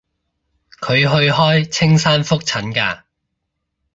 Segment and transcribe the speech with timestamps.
[0.81, 3.03] 佢去開青山覆診㗎